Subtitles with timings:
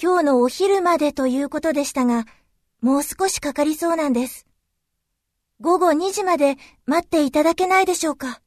[0.00, 2.24] 今日のお昼までということでしたが、
[2.80, 4.46] もう少しかかりそうなんです。
[5.60, 6.54] 午後2時まで
[6.86, 8.40] 待っていただけないでしょうか？